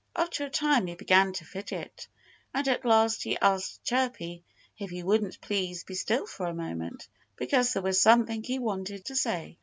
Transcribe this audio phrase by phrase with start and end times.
[0.15, 2.07] After a time he began to fidget.
[2.55, 4.43] And at last he asked Chirpy
[4.79, 9.05] if he wouldn't please be still for a moment, because there was something he wanted
[9.05, 9.59] to say.